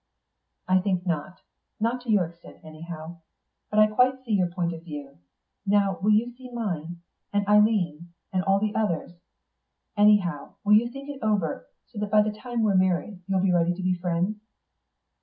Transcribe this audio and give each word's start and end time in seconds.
"I 0.67 0.79
think 0.79 1.05
not. 1.05 1.41
Not 1.79 2.01
to 2.01 2.09
your 2.11 2.25
extent, 2.25 2.57
anyhow. 2.63 3.17
But 3.69 3.77
I 3.77 3.85
quite 3.85 4.23
see 4.25 4.31
your 4.31 4.49
point 4.49 4.73
of 4.73 4.81
view. 4.83 5.19
Now 5.63 5.99
will 6.01 6.09
you 6.09 6.31
see 6.33 6.49
mine? 6.49 7.03
And 7.31 7.47
Eileen's? 7.47 8.05
And 8.33 8.43
all 8.43 8.59
the 8.59 8.73
others? 8.73 9.11
Anyhow, 9.95 10.55
will 10.63 10.73
you 10.73 10.87
think 10.87 11.07
it 11.07 11.21
over, 11.21 11.67
so 11.85 11.99
that 11.99 12.09
by 12.09 12.23
the 12.23 12.31
time 12.31 12.63
we're 12.63 12.73
married 12.73 13.21
you'll 13.27 13.41
be 13.41 13.53
ready 13.53 13.75
to 13.75 13.83
be 13.83 13.93
friends?" 13.93 14.39